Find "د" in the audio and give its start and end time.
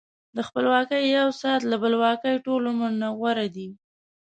0.35-0.37